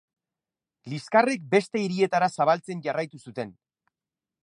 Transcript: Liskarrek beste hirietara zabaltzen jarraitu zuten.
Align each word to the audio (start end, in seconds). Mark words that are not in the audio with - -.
Liskarrek 0.93 1.45
beste 1.53 1.83
hirietara 1.83 2.33
zabaltzen 2.39 2.85
jarraitu 2.89 3.25
zuten. 3.29 3.57